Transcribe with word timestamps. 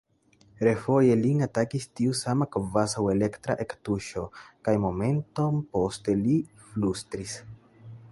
Refoje 0.67 1.17
lin 1.17 1.43
atakis 1.47 1.83
tiu 1.99 2.15
sama 2.19 2.47
kvazaŭ 2.55 3.03
elektra 3.15 3.57
ektuŝo, 3.65 4.23
kaj 4.69 4.75
momenton 4.87 5.61
poste 5.77 6.17
li 6.23 6.39
flustris: 6.71 7.37